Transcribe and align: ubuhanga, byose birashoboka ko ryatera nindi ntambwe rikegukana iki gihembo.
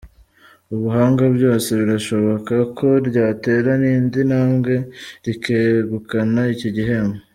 ubuhanga, 0.73 1.23
byose 1.35 1.69
birashoboka 1.79 2.55
ko 2.77 2.87
ryatera 3.07 3.71
nindi 3.81 4.19
ntambwe 4.29 4.75
rikegukana 5.25 6.41
iki 6.55 6.69
gihembo. 6.77 7.17